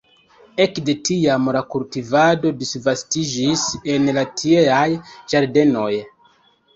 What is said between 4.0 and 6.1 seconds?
la tieaj ĝardenoj.